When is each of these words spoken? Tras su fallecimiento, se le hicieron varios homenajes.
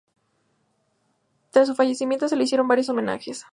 Tras 1.51 1.67
su 1.67 1.75
fallecimiento, 1.75 2.27
se 2.27 2.35
le 2.35 2.45
hicieron 2.45 2.67
varios 2.67 2.89
homenajes. 2.89 3.45